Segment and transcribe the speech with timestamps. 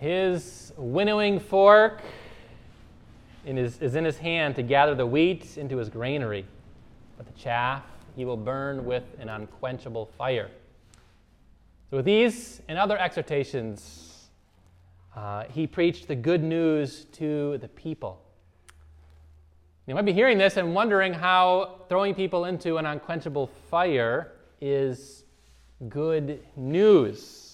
[0.00, 2.00] His winnowing fork
[3.44, 6.46] in his, is in his hand to gather the wheat into his granary,
[7.18, 7.84] but the chaff
[8.16, 10.50] he will burn with an unquenchable fire.
[11.90, 14.30] So, with these and other exhortations,
[15.14, 18.22] uh, he preached the good news to the people.
[19.86, 24.32] You might be hearing this and wondering how throwing people into an unquenchable fire
[24.62, 25.24] is
[25.90, 27.49] good news.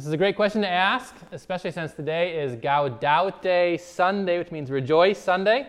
[0.00, 4.70] This is a great question to ask, especially since today is Gaudete Sunday, which means
[4.70, 5.68] Rejoice Sunday.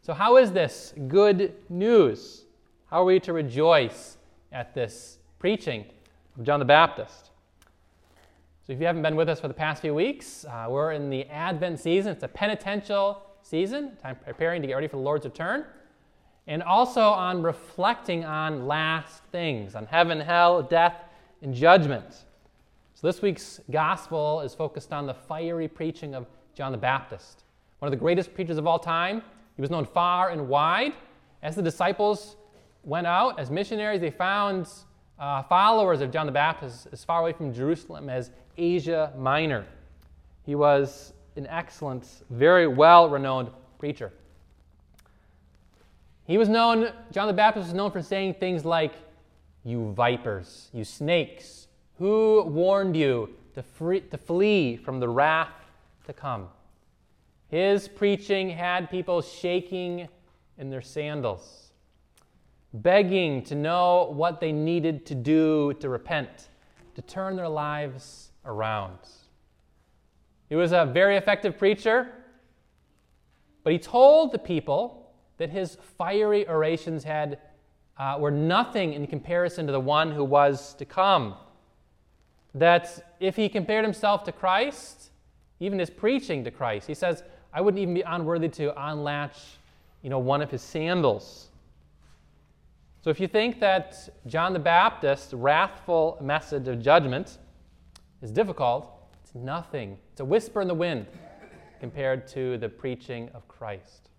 [0.00, 2.46] So, how is this good news?
[2.86, 4.16] How are we to rejoice
[4.50, 5.84] at this preaching
[6.38, 7.32] of John the Baptist?
[8.66, 11.10] So, if you haven't been with us for the past few weeks, uh, we're in
[11.10, 12.12] the Advent season.
[12.12, 15.66] It's a penitential season, time preparing to get ready for the Lord's return,
[16.46, 20.96] and also on reflecting on last things, on heaven, hell, death,
[21.42, 22.24] and judgment.
[23.00, 27.44] So this week's gospel is focused on the fiery preaching of John the Baptist,
[27.78, 29.22] one of the greatest preachers of all time.
[29.56, 30.92] He was known far and wide.
[31.42, 32.36] As the disciples
[32.84, 34.68] went out as missionaries, they found
[35.18, 39.64] uh, followers of John the Baptist as far away from Jerusalem as Asia Minor.
[40.44, 44.12] He was an excellent, very well renowned preacher.
[46.26, 48.92] He was known, John the Baptist was known for saying things like,
[49.64, 51.68] You vipers, you snakes,
[52.00, 55.52] who warned you to, free, to flee from the wrath
[56.06, 56.48] to come?
[57.48, 60.08] His preaching had people shaking
[60.56, 61.72] in their sandals,
[62.72, 66.48] begging to know what they needed to do to repent,
[66.94, 68.98] to turn their lives around.
[70.48, 72.08] He was a very effective preacher,
[73.62, 77.40] but he told the people that his fiery orations had,
[77.98, 81.34] uh, were nothing in comparison to the one who was to come.
[82.54, 85.10] That if he compared himself to Christ,
[85.60, 89.38] even his preaching to Christ, he says, I wouldn't even be unworthy to unlatch
[90.02, 91.48] you know, one of his sandals.
[93.02, 97.38] So if you think that John the Baptist's wrathful message of judgment
[98.22, 98.90] is difficult,
[99.22, 99.96] it's nothing.
[100.12, 101.06] It's a whisper in the wind
[101.80, 104.10] compared to the preaching of Christ.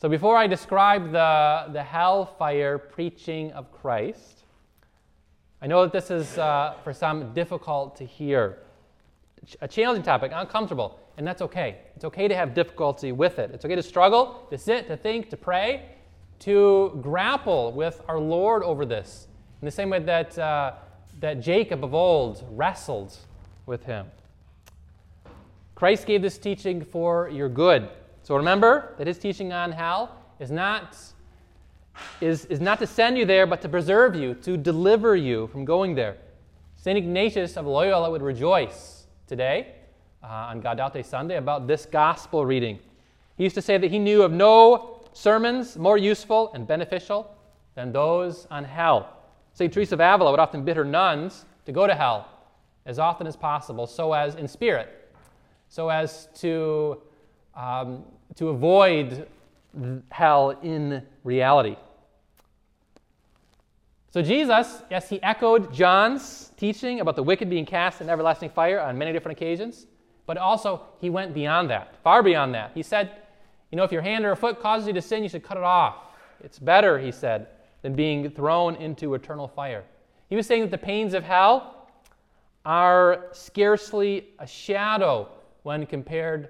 [0.00, 4.44] So, before I describe the, the hellfire preaching of Christ,
[5.60, 8.58] I know that this is uh, for some difficult to hear,
[9.60, 11.78] a challenging topic, uncomfortable, and that's okay.
[11.96, 13.50] It's okay to have difficulty with it.
[13.52, 15.96] It's okay to struggle, to sit, to think, to pray,
[16.40, 19.26] to grapple with our Lord over this.
[19.60, 20.74] In the same way that, uh,
[21.18, 23.16] that Jacob of old wrestled
[23.66, 24.06] with him.
[25.74, 27.88] Christ gave this teaching for your good.
[28.22, 30.96] So remember that his teaching on hell is not,
[32.20, 35.64] is, is not to send you there, but to preserve you, to deliver you from
[35.64, 36.16] going there.
[36.76, 36.96] St.
[36.96, 39.74] Ignatius of Loyola would rejoice today
[40.22, 42.78] uh, on Gaudete Sunday about this gospel reading.
[43.36, 47.34] He used to say that he knew of no sermons more useful and beneficial
[47.74, 49.16] than those on hell.
[49.52, 49.72] St.
[49.72, 52.28] Teresa of Avila would often bid her nuns to go to hell
[52.86, 55.12] as often as possible, so as in spirit,
[55.68, 57.02] so as to,
[57.54, 58.02] um,
[58.34, 59.26] to avoid
[60.10, 61.76] hell in reality.
[64.10, 68.80] So, Jesus, yes, he echoed John's teaching about the wicked being cast in everlasting fire
[68.80, 69.86] on many different occasions,
[70.24, 72.70] but also he went beyond that, far beyond that.
[72.74, 73.10] He said,
[73.70, 75.58] you know, if your hand or a foot causes you to sin, you should cut
[75.58, 75.96] it off.
[76.42, 77.48] It's better, he said,
[77.82, 79.84] than being thrown into eternal fire.
[80.30, 81.90] He was saying that the pains of hell
[82.64, 85.28] are scarcely a shadow
[85.64, 86.48] when compared,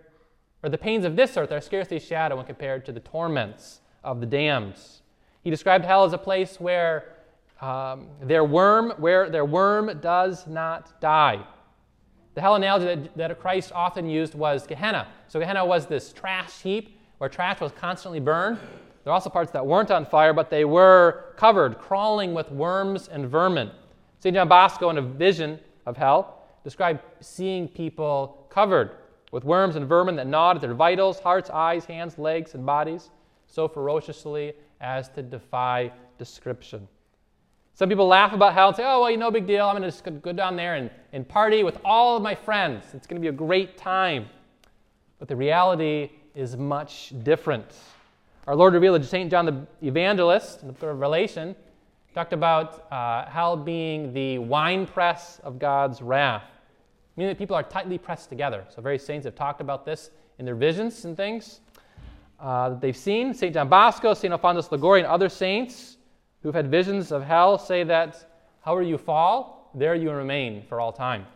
[0.63, 3.81] or the pains of this earth are scarcely a shadow when compared to the torments
[4.05, 4.79] of the damned.
[5.43, 7.15] He described hell as a place where
[7.61, 11.45] um, their worm, where their worm does not die.
[12.35, 15.09] The hell analogy that, that Christ often used was Gehenna.
[15.27, 18.59] So Gehenna was this trash heap where trash was constantly burned.
[19.03, 23.09] There are also parts that weren't on fire, but they were covered, crawling with worms
[23.09, 23.71] and vermin.
[24.21, 24.35] St.
[24.35, 28.91] John Bosco, in a vision of hell described seeing people covered
[29.33, 33.11] with worms and vermin that gnawed at their vitals, hearts, eyes, hands, legs, and bodies
[33.47, 36.87] so ferociously as to defy description.
[37.79, 39.65] Some people laugh about hell and say, oh, well, you know, big deal.
[39.65, 42.87] I'm going to just go down there and, and party with all of my friends.
[42.93, 44.27] It's going to be a great time.
[45.21, 47.77] But the reality is much different.
[48.49, 49.31] Our Lord revealed to St.
[49.31, 51.55] John the Evangelist in the book of Revelation
[52.15, 56.43] talked about uh, hell being the winepress of God's wrath,
[57.17, 58.65] meaning that people are tightly pressed together.
[58.75, 60.11] So, various saints have talked about this
[60.41, 61.61] in their visions and things
[62.41, 63.35] uh, that they've seen.
[63.35, 63.55] St.
[63.55, 64.33] John Bosco, St.
[64.33, 65.98] Alphonsus Liguori, and other saints
[66.43, 68.31] who've had visions of hell say that
[68.61, 71.27] however you fall, there you remain for all time.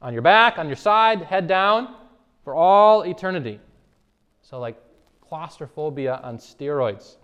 [0.00, 1.94] On your back, on your side, head down
[2.44, 3.60] for all eternity.
[4.42, 4.76] So, like
[5.20, 7.16] claustrophobia on steroids.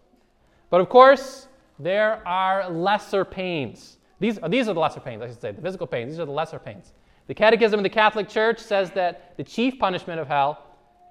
[0.70, 1.48] But of course,
[1.78, 3.98] there are lesser pains.
[4.20, 6.12] These, these are the lesser pains, I should say, the physical pains.
[6.12, 6.92] These are the lesser pains.
[7.26, 10.64] The Catechism of the Catholic Church says that the chief punishment of hell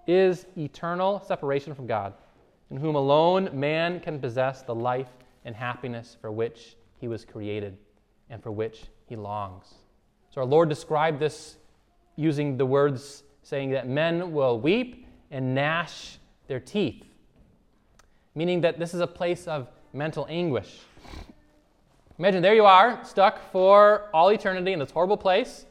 [0.08, 2.14] is eternal separation from God,
[2.72, 5.10] in whom alone man can possess the life
[5.48, 7.78] and happiness for which he was created
[8.30, 9.74] and for which he longs.
[10.30, 11.56] So our Lord described this
[12.18, 16.18] using the words saying that men will weep and gnash
[16.48, 17.04] their teeth,
[18.36, 20.82] meaning that this is a place of mental anguish.
[22.20, 25.66] Imagine there you are, stuck for all eternity in this horrible place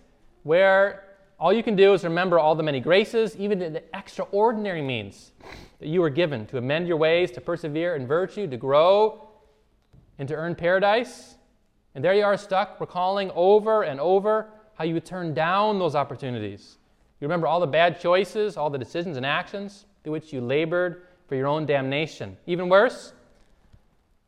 [0.44, 1.04] where
[1.38, 5.32] all you can do is remember all the many graces, even the extraordinary means
[5.80, 9.25] that you were given to amend your ways, to persevere in virtue, to grow,
[10.18, 11.36] and to earn paradise.
[11.94, 15.94] And there you are stuck, recalling over and over how you would turn down those
[15.94, 16.78] opportunities.
[17.20, 21.06] You remember all the bad choices, all the decisions and actions through which you labored
[21.26, 22.36] for your own damnation.
[22.46, 23.14] Even worse,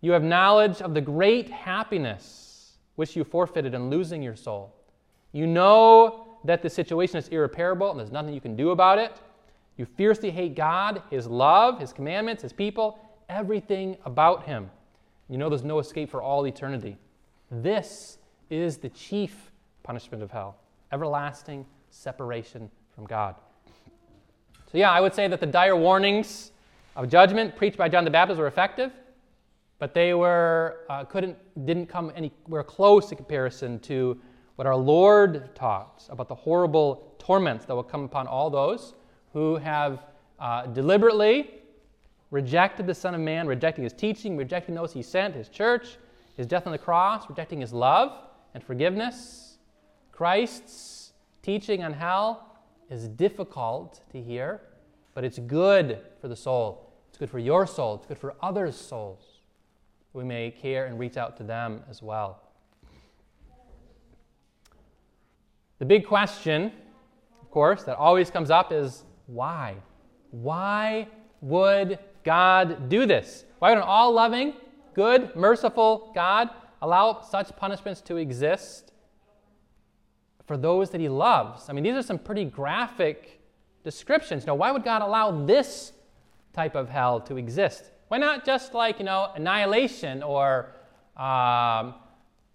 [0.01, 4.75] you have knowledge of the great happiness which you forfeited in losing your soul.
[5.33, 9.21] You know that the situation is irreparable and there's nothing you can do about it.
[9.77, 12.99] You fiercely hate God, His love, His commandments, His people,
[13.29, 14.71] everything about Him.
[15.29, 16.97] You know there's no escape for all eternity.
[17.51, 18.19] This
[18.51, 19.51] is the chief
[19.83, 20.57] punishment of hell
[20.93, 23.35] everlasting separation from God.
[24.71, 26.53] So, yeah, I would say that the dire warnings
[26.97, 28.93] of judgment preached by John the Baptist were effective,
[29.79, 31.37] but they were, uh, couldn't,
[31.67, 34.19] didn't come anywhere close in comparison to
[34.57, 38.95] what our Lord taught about the horrible torments that will come upon all those
[39.33, 40.05] who have
[40.41, 41.51] uh, deliberately
[42.31, 45.97] rejected the Son of Man, rejecting his teaching, rejecting those he sent, his church,
[46.37, 48.13] his death on the cross, rejecting his love
[48.55, 49.59] and forgiveness.
[50.13, 52.59] Christ's teaching on hell
[52.91, 54.61] is difficult to hear,
[55.15, 56.93] but it's good for the soul.
[57.09, 59.41] It's good for your soul, it's good for others' souls.
[60.13, 62.43] We may care and reach out to them as well.
[65.79, 66.73] The big question,
[67.41, 69.77] of course, that always comes up is why?
[70.31, 71.07] Why
[71.41, 73.45] would God do this?
[73.59, 74.55] Why would an all loving,
[74.95, 76.51] good, merciful God
[76.81, 78.93] allow such punishments to exist
[80.47, 81.69] for those that He loves?
[81.69, 83.41] I mean, these are some pretty graphic
[83.85, 84.47] descriptions.
[84.47, 85.93] Now, why would God allow this
[86.53, 87.91] type of hell to exist?
[88.09, 90.75] Why not just like, you know, annihilation or,
[91.17, 91.95] um,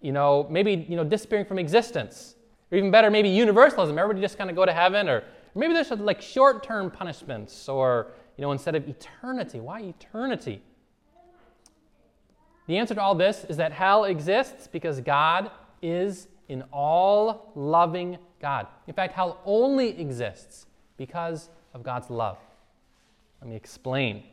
[0.00, 2.34] you know, maybe, you know, disappearing from existence?
[2.70, 3.98] Or even better, maybe universalism.
[3.98, 5.08] Everybody just kind of go to heaven.
[5.08, 5.22] Or,
[5.54, 9.60] maybe there's like short term punishments or, you know, instead of eternity.
[9.60, 10.62] Why eternity?
[12.66, 15.50] The answer to all this is that hell exists because God
[15.82, 18.66] is an all loving God.
[18.86, 20.66] In fact, hell only exists
[20.96, 22.38] because of God's love.
[23.40, 24.24] Let me explain.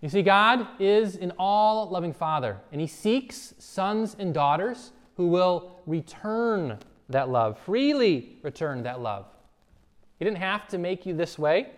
[0.00, 5.28] You see, God is an all loving Father, and He seeks sons and daughters who
[5.28, 6.78] will return
[7.08, 9.26] that love, freely return that love.
[10.18, 11.68] He didn't have to make you this way.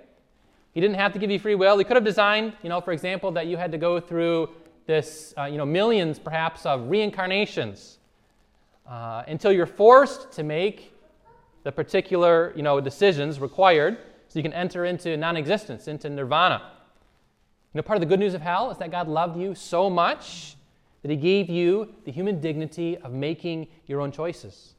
[0.74, 1.78] He didn't have to give you free will.
[1.78, 4.50] He could have designed, you know, for example, that you had to go through
[4.86, 7.98] this, uh, you know, millions perhaps of reincarnations
[8.88, 10.92] uh, until you're forced to make
[11.62, 13.98] the particular, you know, decisions required
[14.28, 16.60] so you can enter into non-existence, into nirvana.
[17.72, 19.88] You know, part of the good news of hell is that God loved you so
[19.88, 20.56] much
[21.02, 24.74] that He gave you the human dignity of making your own choices,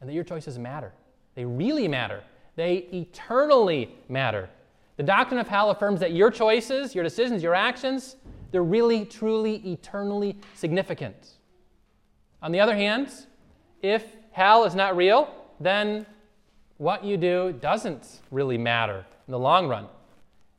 [0.00, 0.92] and that your choices matter.
[1.34, 2.22] They really matter,
[2.54, 4.48] they eternally matter.
[5.02, 8.14] The doctrine of hell affirms that your choices, your decisions, your actions,
[8.52, 11.38] they're really, truly, eternally significant.
[12.40, 13.08] On the other hand,
[13.82, 15.28] if hell is not real,
[15.58, 16.06] then
[16.76, 19.88] what you do doesn't really matter in the long run.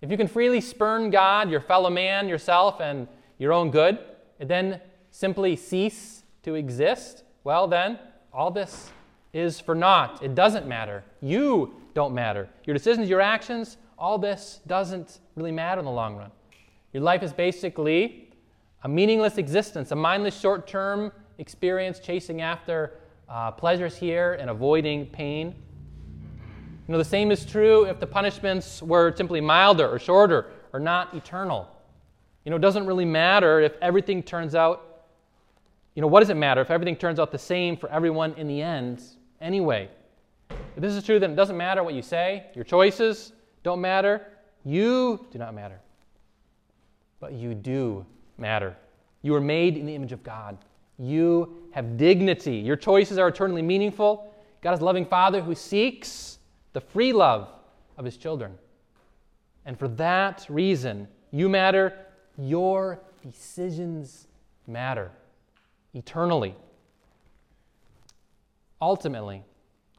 [0.01, 3.07] If you can freely spurn God, your fellow man, yourself, and
[3.37, 3.97] your own good,
[4.39, 7.97] it then simply cease to exist, well, then
[8.33, 8.91] all this
[9.31, 10.21] is for naught.
[10.21, 11.05] It doesn't matter.
[11.21, 12.49] You don't matter.
[12.65, 16.29] Your decisions, your actions, all this doesn't really matter in the long run.
[16.91, 18.33] Your life is basically
[18.83, 22.95] a meaningless existence, a mindless short term experience chasing after
[23.29, 25.55] uh, pleasures here and avoiding pain.
[26.85, 30.81] You know, the same is true if the punishments were simply milder or shorter or
[30.81, 31.69] not eternal.
[32.43, 34.89] You know, it doesn't really matter if everything turns out
[35.95, 38.47] you know, what does it matter if everything turns out the same for everyone in
[38.47, 39.01] the end
[39.39, 39.87] anyway?
[40.49, 43.31] If this is true, then it doesn't matter what you say, your choices
[43.63, 44.21] don't matter,
[44.63, 45.79] you do not matter.
[47.19, 48.05] But you do
[48.37, 48.75] matter.
[49.21, 50.57] You are made in the image of God.
[50.99, 52.57] You have dignity.
[52.57, 54.33] Your choices are eternally meaningful.
[54.61, 56.39] God is a loving Father who seeks
[56.73, 57.49] the free love
[57.97, 58.57] of his children.
[59.65, 61.93] And for that reason, you matter.
[62.37, 64.27] Your decisions
[64.67, 65.11] matter
[65.93, 66.55] eternally.
[68.81, 69.43] Ultimately,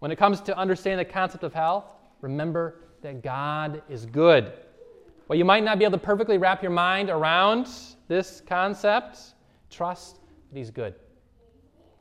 [0.00, 1.84] when it comes to understanding the concept of health,
[2.20, 4.50] remember that God is good.
[5.28, 7.68] Well, you might not be able to perfectly wrap your mind around
[8.08, 9.34] this concept,
[9.70, 10.20] trust
[10.50, 10.94] that He's good.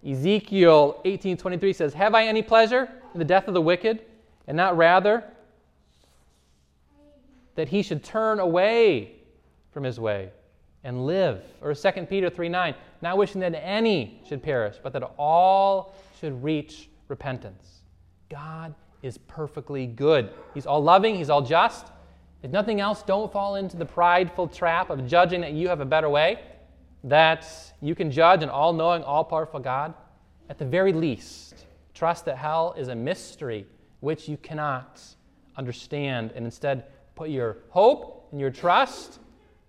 [0.07, 4.05] Ezekiel 18:23 says, "Have I any pleasure in the death of the wicked,
[4.48, 5.25] and not rather
[7.55, 9.15] that he should turn away
[9.72, 10.31] from his way
[10.86, 15.95] and live?" Or 2 Peter 3:9, "Not wishing that any should perish, but that all
[16.19, 17.81] should reach repentance."
[18.29, 20.31] God is perfectly good.
[20.53, 21.88] He's all loving, he's all just.
[22.41, 25.86] If nothing else, don't fall into the prideful trap of judging that you have a
[25.86, 26.39] better way,
[27.03, 27.45] that
[27.81, 29.93] you can judge an all knowing, all powerful God.
[30.50, 33.67] At the very least, trust that hell is a mystery
[34.00, 35.01] which you cannot
[35.57, 39.19] understand, and instead put your hope and your trust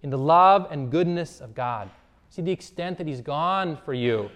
[0.02, 1.90] in the love and goodness of God.
[2.30, 4.30] See the extent that He's gone for you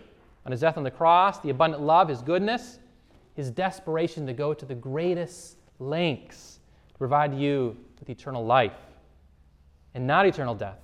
[0.45, 2.79] on His death on the cross, the abundant love, His goodness
[3.39, 8.73] his desperation to go to the greatest lengths to provide you with eternal life
[9.95, 10.81] and not eternal death,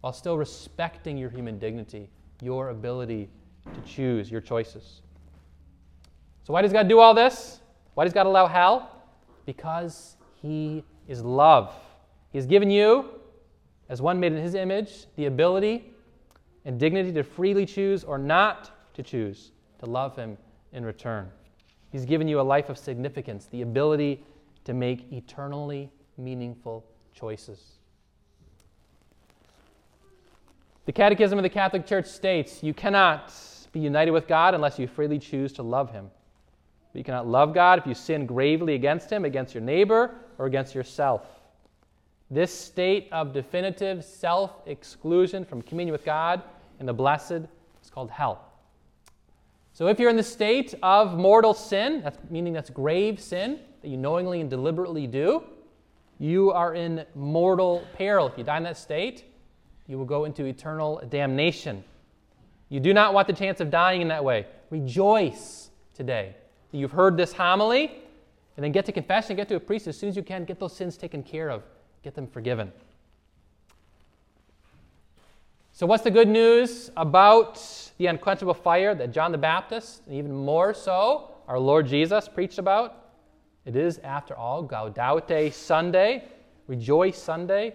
[0.00, 3.30] while still respecting your human dignity, your ability
[3.72, 5.02] to choose your choices.
[6.42, 7.60] So, why does God do all this?
[7.94, 9.00] Why does God allow hell?
[9.46, 11.72] Because He is love.
[12.32, 13.08] He has given you,
[13.88, 15.94] as one made in His image, the ability
[16.64, 20.36] and dignity to freely choose or not to choose to love Him
[20.72, 21.30] in return.
[21.92, 24.24] He's given you a life of significance, the ability
[24.64, 26.84] to make eternally meaningful
[27.14, 27.78] choices.
[30.86, 33.32] The Catechism of the Catholic Church states you cannot
[33.72, 36.10] be united with God unless you freely choose to love Him.
[36.92, 40.46] But you cannot love God if you sin gravely against Him, against your neighbor, or
[40.46, 41.26] against yourself.
[42.30, 46.42] This state of definitive self exclusion from communion with God
[46.78, 47.42] and the blessed
[47.82, 48.51] is called hell.
[49.74, 53.88] So if you're in the state of mortal sin, that's meaning that's grave sin that
[53.88, 55.44] you knowingly and deliberately do,
[56.18, 58.26] you are in mortal peril.
[58.28, 59.24] If you die in that state,
[59.86, 61.82] you will go into eternal damnation.
[62.68, 64.46] You do not want the chance of dying in that way.
[64.70, 66.36] Rejoice today
[66.70, 67.92] that you've heard this homily,
[68.56, 70.58] and then get to confession, get to a priest as soon as you can, get
[70.58, 71.62] those sins taken care of,
[72.02, 72.70] get them forgiven.
[75.74, 77.58] So, what's the good news about
[77.96, 82.58] the unquenchable fire that John the Baptist, and even more so, our Lord Jesus preached
[82.58, 83.06] about?
[83.64, 86.24] It is, after all, Gaudete Sunday,
[86.66, 87.74] Rejoice Sunday.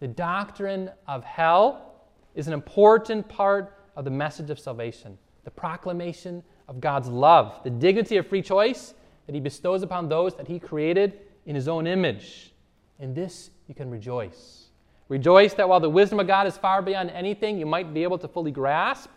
[0.00, 6.42] The doctrine of hell is an important part of the message of salvation, the proclamation
[6.68, 8.94] of God's love, the dignity of free choice
[9.26, 12.54] that He bestows upon those that He created in His own image.
[12.98, 14.67] In this you can rejoice.
[15.08, 18.18] Rejoice that while the wisdom of God is far beyond anything you might be able
[18.18, 19.10] to fully grasp,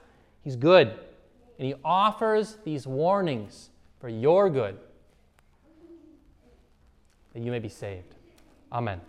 [0.44, 0.88] He's good.
[1.58, 3.70] And He offers these warnings
[4.00, 4.78] for your good
[7.34, 8.16] that you may be saved.
[8.72, 9.02] Amen.